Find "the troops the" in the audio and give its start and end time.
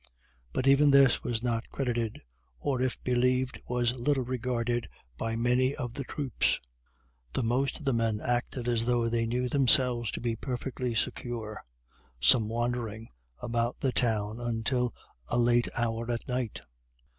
5.93-7.43